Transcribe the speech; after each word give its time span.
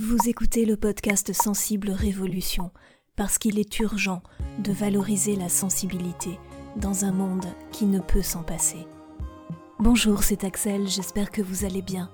Vous 0.00 0.28
écoutez 0.28 0.64
le 0.64 0.76
podcast 0.76 1.32
Sensible 1.32 1.90
Révolution 1.90 2.70
parce 3.16 3.36
qu'il 3.36 3.58
est 3.58 3.80
urgent 3.80 4.22
de 4.60 4.70
valoriser 4.70 5.34
la 5.34 5.48
sensibilité 5.48 6.38
dans 6.76 7.04
un 7.04 7.10
monde 7.10 7.46
qui 7.72 7.84
ne 7.84 7.98
peut 7.98 8.22
s'en 8.22 8.44
passer. 8.44 8.86
Bonjour, 9.80 10.22
c'est 10.22 10.44
Axel, 10.44 10.86
j'espère 10.86 11.32
que 11.32 11.42
vous 11.42 11.64
allez 11.64 11.82
bien. 11.82 12.12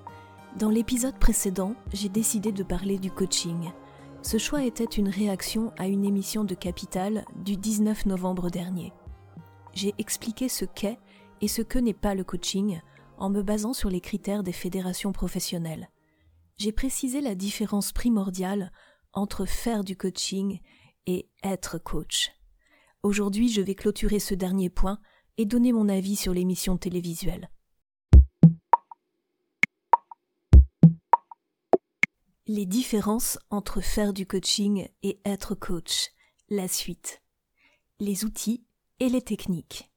Dans 0.57 0.71
l'épisode 0.71 1.19
précédent, 1.19 1.75
j'ai 1.93 2.09
décidé 2.09 2.51
de 2.51 2.63
parler 2.63 2.97
du 2.97 3.11
coaching. 3.11 3.69
Ce 4.23 4.39
choix 4.39 4.63
était 4.63 4.83
une 4.85 5.09
réaction 5.09 5.71
à 5.77 5.85
une 5.85 6.05
émission 6.05 6.43
de 6.43 6.55
Capital 6.55 7.23
du 7.35 7.55
19 7.55 8.07
novembre 8.07 8.49
dernier. 8.49 8.93
J'ai 9.75 9.93
expliqué 9.99 10.49
ce 10.49 10.65
qu'est 10.65 10.97
et 11.39 11.47
ce 11.47 11.61
que 11.61 11.77
n'est 11.77 11.93
pas 11.93 12.15
le 12.15 12.23
coaching 12.23 12.79
en 13.19 13.29
me 13.29 13.43
basant 13.43 13.73
sur 13.73 13.91
les 13.91 14.01
critères 14.01 14.41
des 14.41 14.53
fédérations 14.53 15.11
professionnelles 15.11 15.87
j'ai 16.57 16.71
précisé 16.71 17.21
la 17.21 17.35
différence 17.35 17.91
primordiale 17.91 18.71
entre 19.13 19.45
faire 19.45 19.83
du 19.83 19.97
coaching 19.97 20.59
et 21.05 21.29
être 21.43 21.77
coach. 21.77 22.31
Aujourd'hui, 23.03 23.49
je 23.49 23.61
vais 23.61 23.75
clôturer 23.75 24.19
ce 24.19 24.33
dernier 24.33 24.69
point 24.69 24.99
et 25.37 25.45
donner 25.45 25.73
mon 25.73 25.89
avis 25.89 26.15
sur 26.15 26.33
l'émission 26.33 26.77
télévisuelle. 26.77 27.49
Les 32.47 32.65
différences 32.65 33.39
entre 33.49 33.81
faire 33.81 34.13
du 34.13 34.25
coaching 34.25 34.87
et 35.01 35.19
être 35.25 35.55
coach. 35.55 36.11
La 36.49 36.67
suite. 36.67 37.21
Les 37.99 38.23
outils 38.23 38.65
et 38.99 39.09
les 39.09 39.21
techniques. 39.21 39.91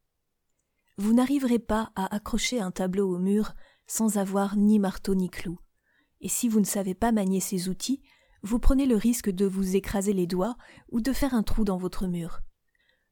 Vous 0.97 1.13
n'arriverez 1.13 1.59
pas 1.59 1.93
à 1.95 2.13
accrocher 2.15 2.59
un 2.59 2.71
tableau 2.71 3.15
au 3.15 3.19
mur 3.19 3.55
sans 3.87 4.17
avoir 4.17 4.57
ni 4.57 4.79
marteau 4.79 5.15
ni 5.15 5.29
clou 5.29 5.59
et 6.21 6.29
si 6.29 6.49
vous 6.49 6.61
ne 6.61 6.65
savez 6.65 6.95
pas 6.95 7.13
manier 7.13 7.41
ces 7.41 7.69
outils, 7.69 8.03
vous 8.43 8.59
prenez 8.59 8.87
le 8.87 8.97
risque 8.97 9.31
de 9.31 9.47
vous 9.47 9.77
écraser 9.77 10.13
les 10.13 10.27
doigts 10.27 10.57
ou 10.91 11.01
de 11.01 11.13
faire 11.13 11.35
un 11.35 11.43
trou 11.43 11.65
dans 11.65 11.77
votre 11.77 12.07
mur. 12.07 12.41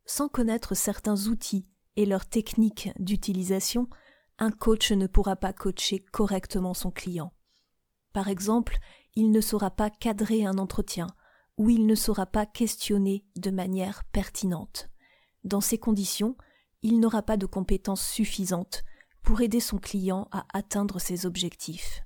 Sans 0.04 0.28
connaître 0.28 0.74
certains 0.74 1.26
outils 1.26 1.66
et 1.96 2.06
leurs 2.06 2.26
techniques 2.26 2.90
d'utilisation, 2.98 3.88
un 4.38 4.50
coach 4.50 4.92
ne 4.92 5.06
pourra 5.06 5.36
pas 5.36 5.52
coacher 5.52 6.00
correctement 6.12 6.74
son 6.74 6.90
client. 6.90 7.32
Par 8.12 8.28
exemple, 8.28 8.78
il 9.14 9.30
ne 9.30 9.40
saura 9.40 9.70
pas 9.70 9.90
cadrer 9.90 10.44
un 10.44 10.58
entretien 10.58 11.08
ou 11.58 11.70
il 11.70 11.86
ne 11.86 11.94
saura 11.94 12.26
pas 12.26 12.46
questionner 12.46 13.24
de 13.36 13.50
manière 13.50 14.04
pertinente. 14.04 14.90
Dans 15.44 15.60
ces 15.60 15.78
conditions, 15.78 16.36
il 16.82 17.00
n'aura 17.00 17.22
pas 17.22 17.36
de 17.36 17.46
compétences 17.46 18.06
suffisantes 18.06 18.84
pour 19.22 19.40
aider 19.40 19.60
son 19.60 19.78
client 19.78 20.28
à 20.30 20.46
atteindre 20.52 21.00
ses 21.00 21.26
objectifs. 21.26 22.05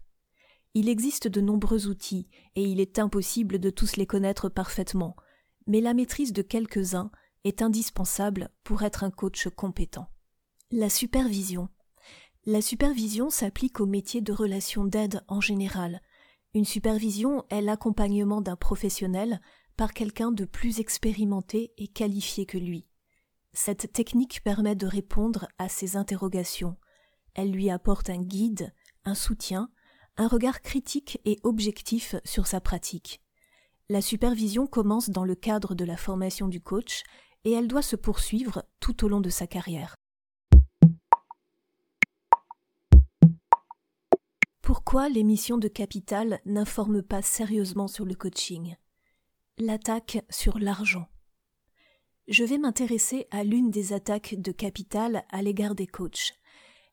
Il 0.75 0.89
existe 0.89 1.27
de 1.27 1.41
nombreux 1.41 1.89
outils, 1.89 2.29
et 2.55 2.63
il 2.63 2.81
est 2.81 2.99
impossible 2.99 3.59
de 3.59 3.71
tous 3.71 3.97
les 3.97 4.07
connaître 4.07 4.49
parfaitement, 4.49 5.17
mais 5.67 5.81
la 5.81 5.95
maîtrise 5.95 6.33
de 6.33 6.43
quelques-uns 6.43 7.11
est 7.45 7.63
indispensable 7.63 8.51
pour 8.63 8.83
être 8.83 9.03
un 9.03 9.11
coach 9.11 9.49
compétent. 9.49 10.09
La 10.71 10.89
supervision. 10.89 11.69
La 12.47 12.63
supervision 12.63 13.31
s'applique 13.31 13.81
au 13.81 13.87
métier 13.87 14.21
de 14.21 14.33
relation 14.33 14.85
d'aide 14.85 15.23
en 15.29 15.41
général. 15.41 16.01
Une 16.55 16.65
supervision 16.65 17.45
est 17.51 17.63
l'accompagnement 17.63 18.41
d'un 18.41 18.57
professionnel 18.57 19.41
par 19.77 19.93
quelqu'un 19.93 20.31
de 20.31 20.45
plus 20.45 20.79
expérimenté 20.79 21.73
et 21.79 21.89
qualifié 21.89 22.47
que 22.47 22.59
lui. 22.59 22.87
Cette 23.53 23.93
technique 23.93 24.43
permet 24.45 24.77
de 24.77 24.87
répondre 24.87 25.49
à 25.59 25.69
ses 25.69 25.97
interrogations. 25.97 26.77
Elle 27.35 27.51
lui 27.51 27.71
apporte 27.71 28.11
un 28.11 28.23
guide, 28.23 28.73
un 29.05 29.15
soutien, 29.15 29.71
un 30.21 30.29
regard 30.29 30.61
critique 30.61 31.19
et 31.25 31.39
objectif 31.45 32.15
sur 32.27 32.47
sa 32.47 32.61
pratique. 32.61 33.23
La 33.89 34.03
supervision 34.03 34.67
commence 34.67 35.09
dans 35.09 35.25
le 35.25 35.35
cadre 35.35 35.75
de 35.75 35.87
la 35.87 35.97
formation 35.97 36.47
du 36.47 36.61
coach 36.61 37.05
et 37.45 37.53
elle 37.53 37.69
doit 37.69 37.81
se 37.81 37.97
poursuivre 37.97 38.63
tout 38.81 39.03
au 39.03 39.09
long 39.09 39.23
de 39.23 39.31
sa 39.31 39.47
carrière. 39.47 39.95
Pourquoi 44.61 45.09
l'émission 45.09 45.57
de 45.57 45.69
Capital 45.69 46.41
n'informe 46.45 47.03
pas 47.03 47.23
sérieusement 47.23 47.89
sur 47.89 48.05
le 48.05 48.15
coaching? 48.15 48.77
L'attaque 49.57 50.23
sur 50.29 50.59
l'argent. 50.59 51.09
Je 52.29 52.45
vais 52.45 52.59
m'intéresser 52.59 53.27
à 53.31 53.43
l'une 53.43 53.71
des 53.71 53.95
attaques 53.95 54.35
de 54.37 54.53
Capital 54.53 55.25
à 55.31 55.41
l'égard 55.41 55.75
des 55.75 55.87
coachs. 55.87 56.35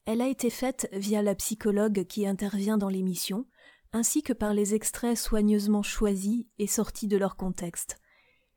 Elle 0.07 0.21
a 0.21 0.27
été 0.29 0.49
faite 0.49 0.87
via 0.93 1.21
la 1.21 1.35
psychologue 1.35 2.05
qui 2.05 2.25
intervient 2.25 2.77
dans 2.77 2.87
l'émission, 2.87 3.45
ainsi 3.91 4.23
que 4.23 4.31
par 4.31 4.53
les 4.53 4.73
extraits 4.73 5.17
soigneusement 5.17 5.83
choisis 5.83 6.45
et 6.59 6.65
sortis 6.65 7.09
de 7.09 7.17
leur 7.17 7.35
contexte. 7.35 7.97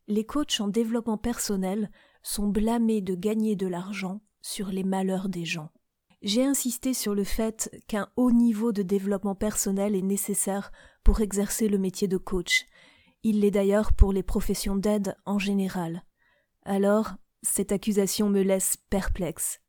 Les 0.06 0.24
coachs 0.24 0.60
en 0.60 0.68
développement 0.68 1.18
personnel 1.18 1.90
sont 2.22 2.46
blâmés 2.46 3.00
de 3.00 3.16
gagner 3.16 3.56
de 3.56 3.66
l'argent 3.66 4.20
sur 4.40 4.68
les 4.68 4.84
malheurs 4.84 5.28
des 5.28 5.44
gens. 5.44 5.70
J'ai 6.22 6.44
insisté 6.44 6.94
sur 6.94 7.16
le 7.16 7.24
fait 7.24 7.68
qu'un 7.88 8.08
haut 8.14 8.30
niveau 8.30 8.70
de 8.70 8.82
développement 8.82 9.34
personnel 9.34 9.96
est 9.96 10.02
nécessaire 10.02 10.70
pour 11.02 11.20
exercer 11.20 11.68
le 11.68 11.78
métier 11.78 12.06
de 12.06 12.16
coach. 12.16 12.64
Il 13.24 13.40
l'est 13.40 13.50
d'ailleurs 13.50 13.92
pour 13.92 14.12
les 14.12 14.22
professions 14.22 14.76
d'aide 14.76 15.16
en 15.26 15.40
général. 15.40 16.04
Alors, 16.62 17.14
cette 17.42 17.72
accusation 17.72 18.30
me 18.30 18.42
laisse 18.42 18.76
perplexe. 18.88 19.60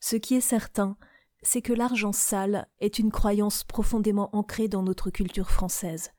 Ce 0.00 0.16
qui 0.16 0.34
est 0.34 0.40
certain, 0.40 0.96
c'est 1.42 1.62
que 1.62 1.72
l'argent 1.72 2.12
sale 2.12 2.68
est 2.80 2.98
une 2.98 3.10
croyance 3.10 3.64
profondément 3.64 4.34
ancrée 4.34 4.68
dans 4.68 4.82
notre 4.82 5.10
culture 5.10 5.50
française. 5.50 6.10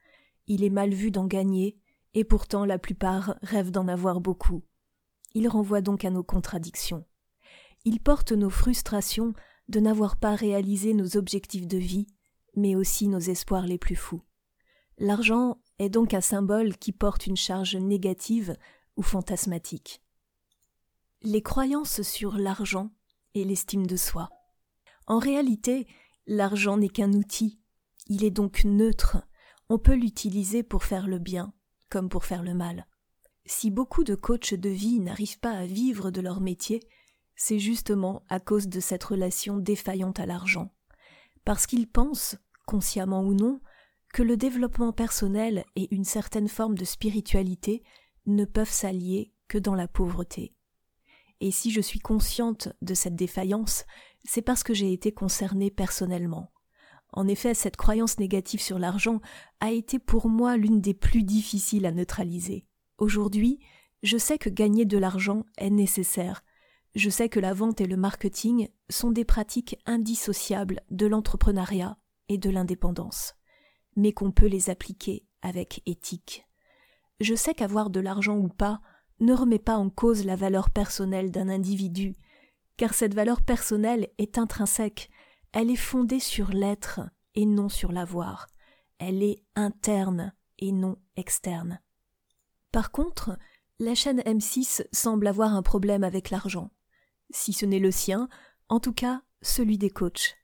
Il 0.48 0.64
est 0.64 0.70
mal 0.70 0.94
vu 0.94 1.12
d'en 1.12 1.26
gagner, 1.26 1.78
et 2.14 2.24
pourtant 2.24 2.66
la 2.66 2.80
plupart 2.80 3.36
rêvent 3.42 3.72
d'en 3.72 3.88
avoir 3.88 4.22
beaucoup. 4.22 4.64
Il 5.34 5.48
renvoie 5.48 5.82
donc 5.82 6.06
à 6.06 6.10
nos 6.10 6.24
contradictions. 6.24 7.06
Il 7.86 8.00
porte 8.00 8.32
nos 8.32 8.50
frustrations 8.50 9.34
de 9.68 9.80
n'avoir 9.80 10.18
pas 10.18 10.36
réalisé 10.36 10.94
nos 10.94 11.18
objectifs 11.18 11.68
de 11.68 11.78
vie, 11.78 12.08
mais 12.56 12.76
aussi 12.76 13.08
nos 13.08 13.20
espoirs 13.20 13.68
les 13.68 13.78
plus 13.78 13.96
fous. 13.96 14.22
L'argent 14.98 15.62
est 15.78 15.90
donc 15.90 16.14
un 16.14 16.22
symbole 16.22 16.76
qui 16.78 16.92
porte 16.92 17.28
une 17.28 17.38
charge 17.38 17.76
négative 17.76 18.58
ou 18.98 19.02
fantasmatique. 19.02 20.02
Les 21.22 21.42
croyances 21.42 22.02
sur 22.02 22.38
l'argent 22.38 22.90
et 23.36 23.44
l'estime 23.44 23.88
de 23.88 23.96
soi. 23.96 24.30
En 25.08 25.20
réalité, 25.20 25.88
l'argent 26.28 26.78
n'est 26.78 26.90
qu'un 26.90 27.14
outil. 27.14 27.60
Il 28.08 28.24
est 28.24 28.32
donc 28.32 28.64
neutre. 28.64 29.18
On 29.70 29.80
peut 29.80 29.96
l'utiliser 29.96 30.64
pour 30.64 30.84
faire 30.84 31.08
le 31.08 31.20
bien 31.20 31.54
comme 31.90 32.10
pour 32.10 32.26
faire 32.26 32.44
le 32.44 32.54
mal. 32.54 32.88
Si 33.46 33.72
beaucoup 33.72 34.04
de 34.04 34.16
coachs 34.16 34.54
de 34.54 34.70
vie 34.70 35.00
n'arrivent 35.00 35.40
pas 35.40 35.52
à 35.52 35.66
vivre 35.66 36.12
de 36.12 36.22
leur 36.22 36.40
métier, 36.40 36.82
c'est 37.36 37.60
justement 37.60 38.24
à 38.30 38.40
cause 38.40 38.68
de 38.68 38.80
cette 38.80 39.04
relation 39.04 39.58
défaillante 39.58 40.20
à 40.20 40.26
l'argent. 40.26 40.72
Parce 41.46 41.66
qu'ils 41.66 41.90
pensent, 41.90 42.38
consciemment 42.66 43.22
ou 43.22 43.34
non, 43.34 43.60
que 44.14 44.24
le 44.24 44.38
développement 44.38 44.92
personnel 44.92 45.66
et 45.76 45.94
une 45.94 46.04
certaine 46.04 46.48
forme 46.48 46.78
de 46.78 46.86
spiritualité 46.86 47.84
ne 48.26 48.46
peuvent 48.46 48.70
s'allier 48.70 49.34
que 49.48 49.58
dans 49.58 49.76
la 49.76 49.88
pauvreté. 49.88 50.54
Et 51.42 51.52
si 51.52 51.72
je 51.72 51.82
suis 51.82 52.00
consciente 52.00 52.70
de 52.82 52.94
cette 52.94 53.16
défaillance, 53.16 53.86
c'est 54.26 54.42
parce 54.42 54.64
que 54.64 54.74
j'ai 54.74 54.92
été 54.92 55.12
concernée 55.12 55.72
personnellement. 55.72 56.52
En 57.12 57.28
effet, 57.28 57.54
cette 57.54 57.78
croyance 57.78 58.20
négative 58.20 58.62
sur 58.62 58.78
l'argent 58.78 59.20
a 59.60 59.72
été 59.72 60.00
pour 60.00 60.30
moi 60.30 60.58
l'une 60.58 60.82
des 60.82 60.94
plus 60.94 61.24
difficiles 61.24 61.86
à 61.86 61.92
neutraliser. 61.92 62.68
Aujourd'hui, 62.98 63.60
je 64.04 64.18
sais 64.18 64.38
que 64.38 64.50
gagner 64.50 64.86
de 64.86 64.98
l'argent 64.98 65.44
est 65.58 65.70
nécessaire. 65.70 66.44
Je 66.96 67.10
sais 67.10 67.30
que 67.30 67.40
la 67.40 67.54
vente 67.54 67.82
et 67.82 67.86
le 67.86 67.98
marketing 67.98 68.70
sont 68.90 69.12
des 69.12 69.26
pratiques 69.26 69.78
indissociables 69.86 70.82
de 70.90 71.08
l'entrepreneuriat 71.08 71.98
et 72.30 72.38
de 72.38 72.50
l'indépendance, 72.50 73.36
mais 73.96 74.12
qu'on 74.12 74.32
peut 74.32 74.48
les 74.48 74.70
appliquer 74.70 75.26
avec 75.42 75.82
éthique. 75.86 76.46
Je 77.20 77.36
sais 77.36 77.54
qu'avoir 77.54 77.90
de 77.90 78.00
l'argent 78.00 78.38
ou 78.38 78.48
pas 78.48 78.82
ne 79.20 79.34
remet 79.34 79.60
pas 79.60 79.78
en 79.78 79.90
cause 79.90 80.26
la 80.26 80.36
valeur 80.36 80.70
personnelle 80.70 81.32
d'un 81.32 81.50
individu, 81.50 82.16
car 82.78 82.94
cette 82.94 83.14
valeur 83.14 83.42
personnelle 83.42 84.08
est 84.18 84.38
intrinsèque, 84.38 85.10
elle 85.52 85.70
est 85.70 85.76
fondée 85.76 86.20
sur 86.20 86.50
l'être 86.50 87.02
et 87.36 87.46
non 87.46 87.70
sur 87.70 87.92
l'avoir, 87.92 88.48
elle 89.00 89.24
est 89.24 89.44
interne 89.56 90.34
et 90.58 90.72
non 90.72 90.98
externe. 91.16 91.80
Par 92.72 92.92
contre, 92.92 93.38
la 93.80 93.96
chaîne 93.96 94.20
M6 94.22 94.86
semble 94.92 95.28
avoir 95.28 95.54
un 95.54 95.64
problème 95.64 96.04
avec 96.04 96.30
l'argent. 96.30 96.70
Si 97.32 97.54
ce 97.54 97.66
n'est 97.66 97.80
le 97.80 97.92
sien, 97.92 98.30
en 98.68 98.80
tout 98.80 98.94
cas 98.94 99.22
celui 99.42 99.78
des 99.78 99.90
coachs. 99.90 100.36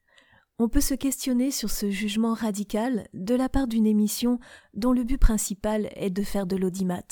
On 0.57 0.69
peut 0.69 0.81
se 0.81 0.93
questionner 0.93 1.51
sur 1.51 1.69
ce 1.69 1.89
jugement 1.91 2.33
radical 2.33 3.09
de 3.13 3.35
la 3.35 3.49
part 3.49 3.67
d'une 3.67 3.85
émission 3.85 4.39
dont 4.73 4.93
le 4.93 5.03
but 5.03 5.17
principal 5.17 5.89
est 5.95 6.09
de 6.09 6.23
faire 6.23 6.47
de 6.47 6.55
l'audimat, 6.55 7.03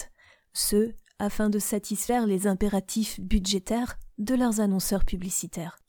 ce 0.54 0.94
afin 1.23 1.49
de 1.49 1.57
satisfaire 1.57 2.27
les 2.27 2.47
impératifs 2.47 3.19
budgétaires 3.19 3.97
de 4.17 4.35
leurs 4.35 4.59
annonceurs 4.59 5.05
publicitaires. 5.05 5.79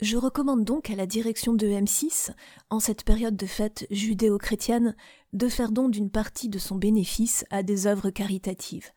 Je 0.00 0.16
recommande 0.16 0.64
donc 0.64 0.90
à 0.90 0.96
la 0.96 1.06
direction 1.06 1.54
de 1.54 1.66
M6, 1.68 2.32
en 2.70 2.80
cette 2.80 3.04
période 3.04 3.36
de 3.36 3.46
fête 3.46 3.86
judéo-chrétienne, 3.90 4.96
de 5.32 5.48
faire 5.48 5.70
don 5.70 5.88
d'une 5.88 6.10
partie 6.10 6.48
de 6.48 6.58
son 6.58 6.74
bénéfice 6.74 7.44
à 7.50 7.62
des 7.62 7.86
œuvres 7.86 8.10
caritatives. 8.10 8.90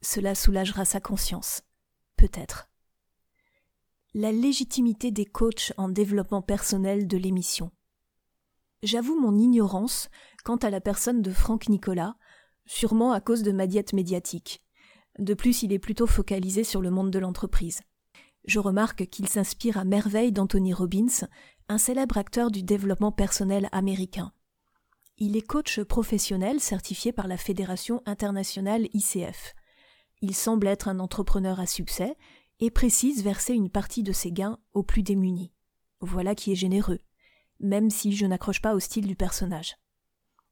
Cela 0.00 0.36
soulagera 0.36 0.84
sa 0.84 1.00
conscience. 1.00 1.62
Peut-être. 2.16 2.70
La 4.14 4.30
légitimité 4.30 5.10
des 5.10 5.26
coachs 5.26 5.72
en 5.76 5.88
développement 5.88 6.42
personnel 6.42 7.08
de 7.08 7.16
l'émission. 7.16 7.72
J'avoue 8.84 9.18
mon 9.18 9.36
ignorance 9.36 10.08
quant 10.44 10.56
à 10.56 10.70
la 10.70 10.80
personne 10.80 11.22
de 11.22 11.32
Franck 11.32 11.68
Nicolas, 11.68 12.14
sûrement 12.64 13.10
à 13.10 13.20
cause 13.20 13.42
de 13.42 13.50
ma 13.50 13.66
diète 13.66 13.92
médiatique. 13.92 14.62
De 15.18 15.34
plus, 15.34 15.62
il 15.62 15.72
est 15.72 15.78
plutôt 15.78 16.06
focalisé 16.06 16.64
sur 16.64 16.80
le 16.80 16.90
monde 16.90 17.10
de 17.10 17.18
l'entreprise. 17.18 17.80
Je 18.44 18.58
remarque 18.58 19.06
qu'il 19.06 19.28
s'inspire 19.28 19.78
à 19.78 19.84
merveille 19.84 20.32
d'Anthony 20.32 20.72
Robbins, 20.72 21.28
un 21.68 21.78
célèbre 21.78 22.18
acteur 22.18 22.50
du 22.50 22.62
développement 22.62 23.12
personnel 23.12 23.68
américain. 23.72 24.32
Il 25.18 25.36
est 25.36 25.46
coach 25.46 25.80
professionnel 25.82 26.58
certifié 26.58 27.12
par 27.12 27.28
la 27.28 27.36
Fédération 27.36 28.02
internationale 28.06 28.88
ICF. 28.92 29.54
Il 30.20 30.34
semble 30.34 30.66
être 30.66 30.88
un 30.88 30.98
entrepreneur 30.98 31.60
à 31.60 31.66
succès 31.66 32.16
et 32.60 32.70
précise 32.70 33.22
verser 33.22 33.54
une 33.54 33.70
partie 33.70 34.02
de 34.02 34.12
ses 34.12 34.32
gains 34.32 34.58
aux 34.72 34.82
plus 34.82 35.02
démunis. 35.02 35.52
Voilà 36.00 36.34
qui 36.34 36.52
est 36.52 36.56
généreux, 36.56 37.00
même 37.60 37.90
si 37.90 38.12
je 38.12 38.26
n'accroche 38.26 38.60
pas 38.60 38.74
au 38.74 38.80
style 38.80 39.06
du 39.06 39.14
personnage. 39.14 39.76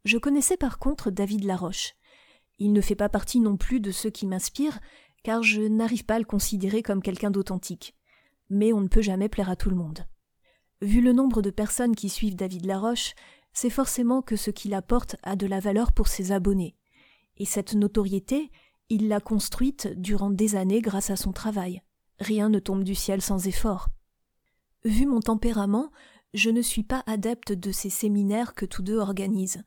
Je 0.05 0.19
connaissais 0.19 0.57
par 0.57 0.79
contre 0.79 1.11
David 1.11 1.45
Laroche. 1.45 1.95
Il 2.61 2.73
ne 2.73 2.81
fait 2.81 2.95
pas 2.95 3.09
partie 3.09 3.41
non 3.41 3.57
plus 3.57 3.81
de 3.81 3.91
ceux 3.91 4.11
qui 4.11 4.27
m'inspirent, 4.27 4.79
car 5.23 5.43
je 5.43 5.63
n'arrive 5.63 6.05
pas 6.05 6.15
à 6.15 6.19
le 6.19 6.25
considérer 6.25 6.83
comme 6.83 7.03
quelqu'un 7.03 7.31
d'authentique. 7.31 7.97
Mais 8.51 8.73
on 8.73 8.81
ne 8.81 8.89
peut 8.89 9.03
jamais 9.03 9.29
plaire 9.29 9.51
à 9.51 9.57
tout 9.57 9.71
le 9.71 9.77
monde. 9.77 10.07
Vu 10.83 11.01
le 11.01 11.13
nombre 11.13 11.43
de 11.43 11.51
personnes 11.51 11.97
qui 11.97 12.09
suivent 12.09 12.37
David 12.37 12.67
Laroche, 12.67 13.15
c'est 13.53 13.71
forcément 13.71 14.23
que 14.23 14.37
ce 14.37 14.51
qu'il 14.51 14.75
apporte 14.75 15.17
a 15.23 15.37
de 15.37 15.47
la 15.47 15.59
valeur 15.59 15.93
pour 15.93 16.09
ses 16.09 16.33
abonnés. 16.33 16.77
Et 17.39 17.45
cette 17.45 17.75
notoriété, 17.75 18.51
il 18.91 19.09
l'a 19.09 19.21
construite 19.21 19.89
durant 19.97 20.31
des 20.31 20.55
années 20.55 20.81
grâce 20.81 21.11
à 21.11 21.17
son 21.17 21.33
travail. 21.33 21.83
Rien 22.19 22.49
ne 22.49 22.59
tombe 22.59 22.85
du 22.85 22.95
ciel 22.95 23.23
sans 23.23 23.47
effort. 23.47 23.89
Vu 24.85 25.07
mon 25.07 25.21
tempérament, 25.21 25.91
je 26.35 26.51
ne 26.51 26.63
suis 26.63 26.83
pas 26.83 27.03
adepte 27.07 27.53
de 27.53 27.73
ces 27.73 27.91
séminaires 27.91 28.55
que 28.55 28.67
tous 28.67 28.83
deux 28.83 28.99
organisent. 28.99 29.63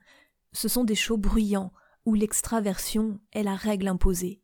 Ce 0.52 0.68
sont 0.68 0.84
des 0.84 0.96
shows 0.96 1.18
bruyants, 1.18 1.72
où 2.06 2.14
l'extraversion 2.14 3.20
est 3.32 3.44
la 3.44 3.56
règle 3.56 3.88
imposée. 3.88 4.42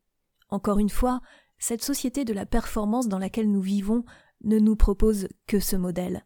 Encore 0.49 0.79
une 0.79 0.89
fois, 0.89 1.21
cette 1.57 1.83
société 1.83 2.25
de 2.25 2.33
la 2.33 2.45
performance 2.45 3.07
dans 3.07 3.19
laquelle 3.19 3.51
nous 3.51 3.61
vivons 3.61 4.03
ne 4.43 4.59
nous 4.59 4.75
propose 4.75 5.27
que 5.47 5.59
ce 5.59 5.75
modèle. 5.75 6.25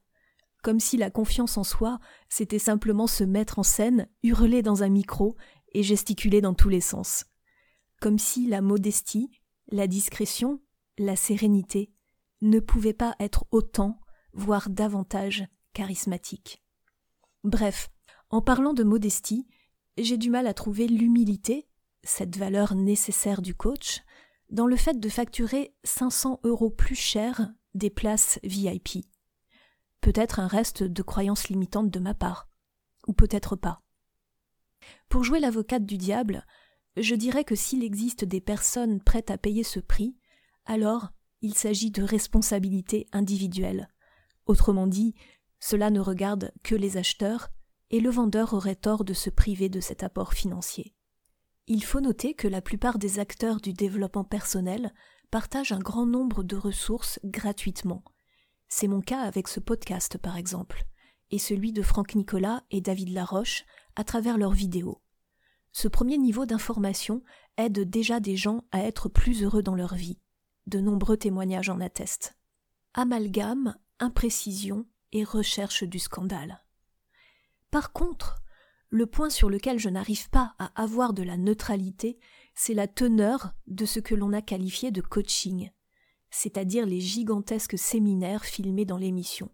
Comme 0.61 0.79
si 0.79 0.95
la 0.95 1.09
confiance 1.09 1.57
en 1.57 1.63
soi, 1.63 1.99
c'était 2.29 2.59
simplement 2.59 3.07
se 3.07 3.23
mettre 3.23 3.59
en 3.59 3.63
scène, 3.63 4.07
hurler 4.21 4.61
dans 4.61 4.83
un 4.83 4.89
micro 4.89 5.35
et 5.73 5.83
gesticuler 5.83 6.39
dans 6.39 6.53
tous 6.53 6.69
les 6.69 6.81
sens. 6.81 7.25
Comme 7.99 8.19
si 8.19 8.47
la 8.47 8.61
modestie, 8.61 9.31
la 9.67 9.87
discrétion, 9.87 10.61
la 10.97 11.15
sérénité 11.15 11.91
ne 12.41 12.59
pouvaient 12.59 12.93
pas 12.93 13.15
être 13.19 13.45
autant, 13.51 13.99
voire 14.33 14.69
davantage, 14.69 15.45
charismatiques. 15.73 16.63
Bref, 17.43 17.91
en 18.29 18.41
parlant 18.41 18.73
de 18.73 18.83
modestie, 18.83 19.47
j'ai 19.97 20.17
du 20.17 20.29
mal 20.29 20.47
à 20.47 20.53
trouver 20.53 20.87
l'humilité, 20.87 21.67
cette 22.03 22.37
valeur 22.37 22.75
nécessaire 22.75 23.41
du 23.41 23.55
coach, 23.55 24.01
dans 24.49 24.67
le 24.67 24.75
fait 24.75 24.99
de 24.99 25.09
facturer 25.09 25.73
500 25.83 26.41
euros 26.43 26.69
plus 26.69 26.95
cher 26.95 27.53
des 27.73 27.89
places 27.89 28.39
VIP. 28.43 29.05
Peut-être 30.01 30.39
un 30.39 30.47
reste 30.47 30.83
de 30.83 31.01
croyance 31.01 31.47
limitante 31.49 31.89
de 31.89 31.99
ma 31.99 32.13
part, 32.13 32.49
ou 33.07 33.13
peut-être 33.13 33.55
pas. 33.55 33.81
Pour 35.09 35.23
jouer 35.23 35.39
l'avocate 35.39 35.85
du 35.85 35.97
diable, 35.97 36.45
je 36.97 37.15
dirais 37.15 37.43
que 37.43 37.55
s'il 37.55 37.83
existe 37.83 38.25
des 38.25 38.41
personnes 38.41 39.01
prêtes 39.01 39.31
à 39.31 39.37
payer 39.37 39.63
ce 39.63 39.79
prix, 39.79 40.15
alors 40.65 41.09
il 41.41 41.55
s'agit 41.55 41.91
de 41.91 42.03
responsabilité 42.03 43.07
individuelle. 43.11 43.89
Autrement 44.45 44.87
dit, 44.87 45.15
cela 45.59 45.89
ne 45.89 45.99
regarde 45.99 46.51
que 46.63 46.75
les 46.75 46.97
acheteurs, 46.97 47.49
et 47.89 47.99
le 47.99 48.09
vendeur 48.09 48.53
aurait 48.53 48.75
tort 48.75 49.03
de 49.03 49.13
se 49.13 49.29
priver 49.29 49.69
de 49.69 49.79
cet 49.79 50.03
apport 50.03 50.33
financier. 50.33 50.95
Il 51.67 51.83
faut 51.83 52.01
noter 52.01 52.33
que 52.33 52.47
la 52.47 52.61
plupart 52.61 52.97
des 52.97 53.19
acteurs 53.19 53.61
du 53.61 53.73
développement 53.73 54.23
personnel 54.23 54.93
partagent 55.31 55.71
un 55.71 55.79
grand 55.79 56.05
nombre 56.05 56.43
de 56.43 56.55
ressources 56.55 57.19
gratuitement. 57.23 58.03
C'est 58.67 58.87
mon 58.87 59.01
cas 59.01 59.21
avec 59.21 59.47
ce 59.47 59.59
podcast 59.59 60.17
par 60.17 60.37
exemple, 60.37 60.83
et 61.31 61.39
celui 61.39 61.71
de 61.71 61.81
Franck 61.81 62.15
Nicolas 62.15 62.63
et 62.69 62.81
David 62.81 63.09
Laroche 63.09 63.65
à 63.95 64.03
travers 64.03 64.37
leurs 64.37 64.51
vidéos. 64.51 65.01
Ce 65.71 65.87
premier 65.87 66.17
niveau 66.17 66.45
d'information 66.45 67.23
aide 67.57 67.89
déjà 67.89 68.19
des 68.19 68.35
gens 68.35 68.63
à 68.71 68.81
être 68.81 69.09
plus 69.09 69.43
heureux 69.43 69.63
dans 69.63 69.75
leur 69.75 69.95
vie. 69.95 70.19
De 70.67 70.79
nombreux 70.79 71.17
témoignages 71.17 71.69
en 71.69 71.81
attestent. 71.81 72.37
Amalgame, 72.93 73.75
imprécision 73.99 74.85
et 75.11 75.23
recherche 75.23 75.83
du 75.83 75.99
scandale. 75.99 76.62
Par 77.73 77.91
contre, 77.91 78.43
le 78.91 79.07
point 79.07 79.31
sur 79.31 79.49
lequel 79.49 79.79
je 79.79 79.89
n'arrive 79.89 80.29
pas 80.29 80.53
à 80.59 80.79
avoir 80.79 81.11
de 81.11 81.23
la 81.23 81.37
neutralité, 81.37 82.19
c'est 82.53 82.75
la 82.75 82.87
teneur 82.87 83.55
de 83.65 83.87
ce 83.87 83.99
que 83.99 84.13
l'on 84.13 84.31
a 84.31 84.43
qualifié 84.43 84.91
de 84.91 85.01
coaching, 85.01 85.71
c'est-à-dire 86.29 86.85
les 86.85 86.99
gigantesques 86.99 87.79
séminaires 87.79 88.45
filmés 88.45 88.85
dans 88.85 88.99
l'émission. 88.99 89.49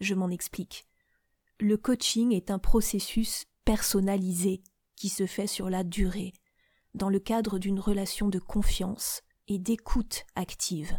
Je 0.00 0.12
m'en 0.12 0.28
explique. 0.28 0.86
Le 1.58 1.78
coaching 1.78 2.34
est 2.34 2.50
un 2.50 2.58
processus 2.58 3.46
personnalisé 3.64 4.62
qui 4.94 5.08
se 5.08 5.24
fait 5.24 5.46
sur 5.46 5.70
la 5.70 5.84
durée, 5.84 6.34
dans 6.92 7.08
le 7.08 7.18
cadre 7.18 7.58
d'une 7.58 7.80
relation 7.80 8.28
de 8.28 8.40
confiance 8.40 9.22
et 9.48 9.58
d'écoute 9.58 10.26
active. 10.34 10.98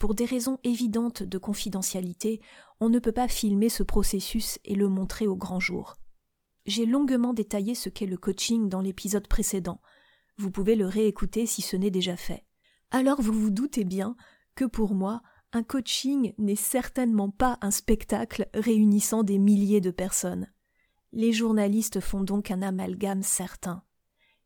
Pour 0.00 0.14
des 0.14 0.24
raisons 0.24 0.58
évidentes 0.64 1.22
de 1.22 1.36
confidentialité, 1.36 2.40
on 2.80 2.88
ne 2.88 2.98
peut 2.98 3.12
pas 3.12 3.28
filmer 3.28 3.68
ce 3.68 3.82
processus 3.82 4.58
et 4.64 4.74
le 4.74 4.88
montrer 4.88 5.26
au 5.26 5.36
grand 5.36 5.60
jour. 5.60 5.98
J'ai 6.64 6.86
longuement 6.86 7.34
détaillé 7.34 7.74
ce 7.74 7.90
qu'est 7.90 8.06
le 8.06 8.16
coaching 8.16 8.70
dans 8.70 8.80
l'épisode 8.80 9.28
précédent. 9.28 9.82
Vous 10.38 10.50
pouvez 10.50 10.74
le 10.74 10.86
réécouter 10.86 11.44
si 11.44 11.60
ce 11.60 11.76
n'est 11.76 11.90
déjà 11.90 12.16
fait. 12.16 12.46
Alors 12.90 13.20
vous 13.20 13.34
vous 13.34 13.50
doutez 13.50 13.84
bien 13.84 14.16
que 14.54 14.64
pour 14.64 14.94
moi, 14.94 15.20
un 15.52 15.62
coaching 15.62 16.32
n'est 16.38 16.56
certainement 16.56 17.28
pas 17.28 17.58
un 17.60 17.70
spectacle 17.70 18.48
réunissant 18.54 19.22
des 19.22 19.38
milliers 19.38 19.82
de 19.82 19.90
personnes. 19.90 20.50
Les 21.12 21.34
journalistes 21.34 22.00
font 22.00 22.22
donc 22.22 22.50
un 22.50 22.62
amalgame 22.62 23.22
certain. 23.22 23.82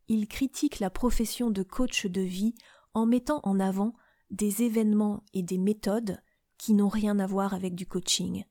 Ils 0.09 0.27
critiquent 0.27 0.81
la 0.81 0.91
profession 0.91 1.53
de 1.53 1.63
coach 1.63 2.07
de 2.07 2.23
vie 2.23 2.57
en 2.93 3.07
mettant 3.07 3.39
en 3.45 3.61
avant 3.61 3.95
des 4.35 4.65
événements 4.65 5.23
et 5.33 5.43
des 5.43 5.59
méthodes 5.59 6.21
qui 6.59 6.75
n'ont 6.75 6.89
rien 6.89 7.19
à 7.21 7.27
voir 7.27 7.55
avec 7.55 7.75
du 7.75 7.87
coaching. 7.87 8.45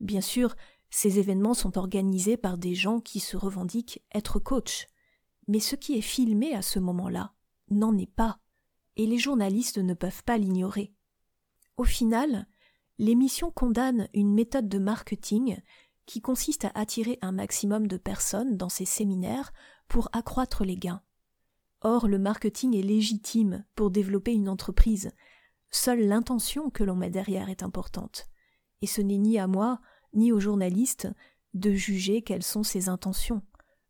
Bien 0.00 0.20
sûr, 0.20 0.56
ces 0.90 1.20
événements 1.20 1.54
sont 1.54 1.78
organisés 1.78 2.36
par 2.36 2.58
des 2.58 2.74
gens 2.74 3.00
qui 3.00 3.20
se 3.20 3.36
revendiquent 3.36 4.02
être 4.12 4.40
coach. 4.40 4.86
Mais 5.46 5.60
ce 5.60 5.76
qui 5.76 5.96
est 5.96 6.00
filmé 6.02 6.52
à 6.54 6.62
ce 6.62 6.80
moment-là 6.80 7.32
n'en 7.70 7.96
est 7.96 8.10
pas, 8.10 8.40
et 8.96 9.06
les 9.06 9.18
journalistes 9.18 9.78
ne 9.78 9.94
peuvent 9.94 10.24
pas 10.24 10.36
l'ignorer. 10.36 10.92
Au 11.76 11.84
final, 11.84 12.46
l'émission 12.98 13.50
condamne 13.50 14.08
une 14.14 14.34
méthode 14.34 14.68
de 14.68 14.78
marketing 14.78 15.60
qui 16.06 16.20
consiste 16.20 16.64
à 16.64 16.72
attirer 16.74 17.18
un 17.22 17.32
maximum 17.32 17.86
de 17.86 17.96
personnes 17.96 18.56
dans 18.56 18.68
ses 18.68 18.84
séminaires 18.84 19.52
pour 19.86 20.08
accroître 20.12 20.64
les 20.64 20.76
gains. 20.76 21.02
Or, 21.86 22.08
le 22.08 22.18
marketing 22.18 22.74
est 22.74 22.82
légitime 22.82 23.66
pour 23.76 23.90
développer 23.90 24.32
une 24.32 24.48
entreprise. 24.48 25.12
Seule 25.70 26.00
l'intention 26.00 26.70
que 26.70 26.82
l'on 26.82 26.96
met 26.96 27.10
derrière 27.10 27.50
est 27.50 27.62
importante. 27.62 28.26
Et 28.80 28.86
ce 28.86 29.02
n'est 29.02 29.18
ni 29.18 29.38
à 29.38 29.46
moi, 29.46 29.80
ni 30.14 30.32
aux 30.32 30.40
journalistes 30.40 31.08
de 31.52 31.72
juger 31.72 32.22
quelles 32.22 32.42
sont 32.42 32.62
ses 32.62 32.88
intentions, 32.88 33.42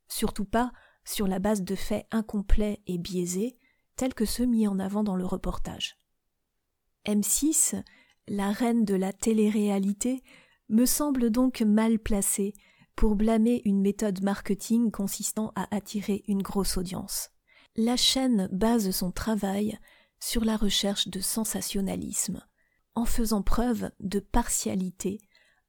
surtout 0.08 0.44
pas 0.44 0.72
sur 1.04 1.28
la 1.28 1.38
base 1.38 1.62
de 1.62 1.76
faits 1.76 2.06
incomplets 2.10 2.82
et 2.88 2.98
biaisés 2.98 3.56
tels 3.94 4.14
que 4.14 4.24
ceux 4.24 4.46
mis 4.46 4.66
en 4.66 4.80
avant 4.80 5.04
dans 5.04 5.16
le 5.16 5.24
reportage. 5.24 5.96
M6, 7.06 7.80
la 8.26 8.50
reine 8.50 8.84
de 8.84 8.94
la 8.94 9.12
télé-réalité, 9.12 10.24
me 10.68 10.84
semble 10.84 11.30
donc 11.30 11.60
mal 11.60 12.00
placée 12.00 12.54
pour 12.96 13.14
blâmer 13.14 13.62
une 13.64 13.80
méthode 13.80 14.22
marketing 14.22 14.90
consistant 14.90 15.52
à 15.54 15.72
attirer 15.74 16.24
une 16.26 16.42
grosse 16.42 16.76
audience. 16.76 17.33
La 17.76 17.96
chaîne 17.96 18.48
base 18.52 18.92
son 18.92 19.10
travail 19.10 19.78
sur 20.20 20.44
la 20.44 20.56
recherche 20.56 21.08
de 21.08 21.20
sensationnalisme, 21.20 22.40
en 22.94 23.04
faisant 23.04 23.42
preuve 23.42 23.90
de 23.98 24.20
partialité 24.20 25.20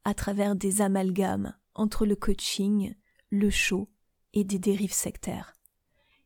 à 0.03 0.13
travers 0.13 0.55
des 0.55 0.81
amalgames 0.81 1.55
entre 1.74 2.05
le 2.05 2.15
coaching, 2.15 2.93
le 3.31 3.50
show 3.50 3.89
et 4.33 4.43
des 4.43 4.59
dérives 4.59 4.93
sectaires. 4.93 5.57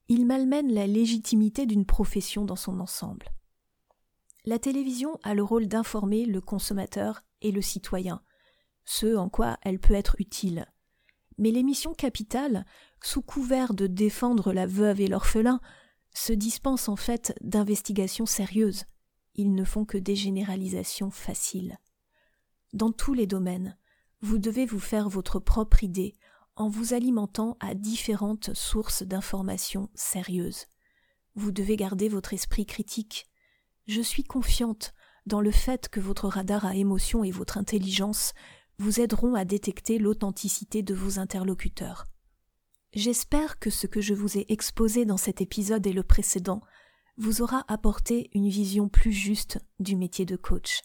Il 0.10 0.26
malmène 0.26 0.74
la 0.74 0.86
légitimité 0.86 1.66
d'une 1.66 1.86
profession 1.86 2.44
dans 2.44 2.58
son 2.58 2.82
ensemble. 2.82 3.32
La 4.44 4.60
télévision 4.60 5.18
a 5.24 5.34
le 5.34 5.44
rôle 5.44 5.68
d'informer 5.68 6.26
le 6.26 6.42
consommateur 6.42 7.24
et 7.42 7.52
le 7.52 7.62
citoyen, 7.62 8.22
ce 8.84 9.16
en 9.16 9.30
quoi 9.30 9.58
elle 9.62 9.80
peut 9.80 9.94
être 9.94 10.16
utile. 10.20 10.66
Mais 11.40 11.52
l'émission 11.52 11.94
Capitale, 11.94 12.66
sous 13.02 13.22
couvert 13.22 13.74
de 13.74 13.88
défendre 13.88 14.52
la 14.52 14.68
veuve 14.68 15.00
et 15.00 15.08
l'orphelin, 15.08 15.62
se 16.14 16.34
dispense 16.34 16.90
en 16.90 16.98
fait 16.98 17.34
d'investigations 17.40 18.26
sérieuses. 18.26 18.84
Ils 19.36 19.56
ne 19.56 19.64
font 19.64 19.86
que 19.86 19.98
des 19.98 20.18
généralisations 20.18 21.12
faciles. 21.12 21.80
Dans 22.74 22.92
tous 22.92 23.14
les 23.14 23.26
domaines, 23.26 23.78
vous 24.20 24.38
devez 24.38 24.66
vous 24.66 24.82
faire 24.82 25.08
votre 25.08 25.40
propre 25.40 25.82
idée 25.82 26.14
en 26.58 26.68
vous 26.68 26.94
alimentant 26.94 27.56
à 27.62 27.74
différentes 27.74 28.54
sources 28.54 29.04
d'informations 29.04 29.90
sérieuses. 29.96 30.66
Vous 31.36 31.54
devez 31.54 31.78
garder 31.78 32.10
votre 32.10 32.34
esprit 32.34 32.66
critique. 32.66 33.30
Je 33.88 34.02
suis 34.02 34.26
confiante 34.26 34.94
dans 35.26 35.40
le 35.40 35.52
fait 35.52 35.88
que 35.88 36.02
votre 36.02 36.28
radar 36.28 36.66
à 36.66 36.76
émotion 36.76 37.24
et 37.24 37.32
votre 37.32 37.58
intelligence 37.58 38.34
vous 38.80 39.02
aideront 39.02 39.36
à 39.36 39.46
détecter 39.46 40.00
l'authenticité 40.00 40.82
de 40.82 40.94
vos 40.94 41.20
interlocuteurs. 41.20 42.06
J'espère 42.94 43.60
que 43.60 43.70
ce 43.70 43.86
que 43.86 44.02
je 44.02 44.14
vous 44.14 44.38
ai 44.38 44.46
exposé 44.50 45.06
dans 45.06 45.18
cet 45.18 45.42
épisode 45.42 45.86
et 45.86 45.94
le 45.94 46.02
précédent 46.02 46.62
vous 47.18 47.42
aura 47.42 47.66
apporté 47.68 48.30
une 48.34 48.48
vision 48.48 48.88
plus 48.88 49.12
juste 49.12 49.60
du 49.80 49.96
métier 49.96 50.26
de 50.26 50.38
coach. 50.38 50.80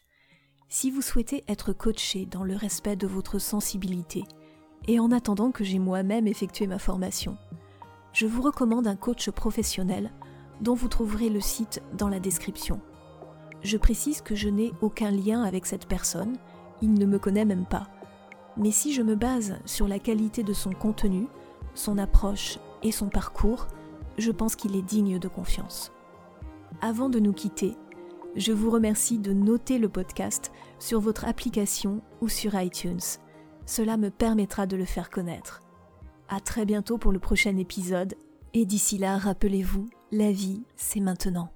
Si 0.68 0.90
vous 0.90 1.02
souhaitez 1.02 1.44
être 1.46 1.72
coaché 1.72 2.26
dans 2.26 2.42
le 2.42 2.56
respect 2.56 2.96
de 2.96 3.06
votre 3.06 3.38
sensibilité, 3.38 4.24
et 4.88 4.98
en 4.98 5.12
attendant 5.12 5.52
que 5.52 5.64
j'ai 5.64 5.78
moi-même 5.78 6.26
effectué 6.26 6.66
ma 6.66 6.78
formation, 6.78 7.38
je 8.12 8.26
vous 8.26 8.42
recommande 8.42 8.86
un 8.86 8.96
coach 8.96 9.30
professionnel 9.30 10.12
dont 10.60 10.74
vous 10.74 10.88
trouverez 10.88 11.30
le 11.30 11.40
site 11.40 11.80
dans 11.96 12.08
la 12.08 12.20
description. 12.20 12.80
Je 13.62 13.76
précise 13.76 14.20
que 14.20 14.34
je 14.34 14.48
n'ai 14.48 14.72
aucun 14.82 15.10
lien 15.10 15.42
avec 15.42 15.64
cette 15.64 15.86
personne, 15.86 16.36
il 16.84 16.94
ne 16.94 17.06
me 17.06 17.18
connaît 17.18 17.44
même 17.44 17.66
pas. 17.66 17.88
Mais 18.56 18.70
si 18.70 18.92
je 18.92 19.02
me 19.02 19.16
base 19.16 19.56
sur 19.64 19.88
la 19.88 19.98
qualité 19.98 20.42
de 20.42 20.52
son 20.52 20.72
contenu, 20.72 21.26
son 21.74 21.98
approche 21.98 22.58
et 22.82 22.92
son 22.92 23.08
parcours, 23.08 23.66
je 24.18 24.30
pense 24.30 24.54
qu'il 24.54 24.76
est 24.76 24.82
digne 24.82 25.18
de 25.18 25.28
confiance. 25.28 25.90
Avant 26.80 27.08
de 27.08 27.18
nous 27.18 27.32
quitter, 27.32 27.76
je 28.36 28.52
vous 28.52 28.70
remercie 28.70 29.18
de 29.18 29.32
noter 29.32 29.78
le 29.78 29.88
podcast 29.88 30.52
sur 30.78 31.00
votre 31.00 31.24
application 31.24 32.02
ou 32.20 32.28
sur 32.28 32.54
iTunes. 32.54 33.00
Cela 33.66 33.96
me 33.96 34.10
permettra 34.10 34.66
de 34.66 34.76
le 34.76 34.84
faire 34.84 35.10
connaître. 35.10 35.62
À 36.28 36.40
très 36.40 36.64
bientôt 36.64 36.98
pour 36.98 37.12
le 37.12 37.18
prochain 37.18 37.56
épisode, 37.56 38.14
et 38.52 38.66
d'ici 38.66 38.98
là, 38.98 39.18
rappelez-vous, 39.18 39.88
la 40.12 40.30
vie, 40.30 40.62
c'est 40.76 41.00
maintenant. 41.00 41.50